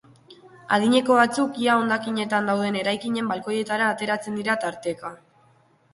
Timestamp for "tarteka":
4.65-5.17